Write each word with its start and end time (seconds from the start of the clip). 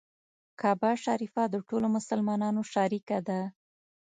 کعبه 0.59 0.91
شریفه 1.05 1.43
د 1.49 1.55
ټولو 1.69 1.87
مسلمانانو 1.95 2.61
شریکه 2.73 3.17
ده. 3.27 3.41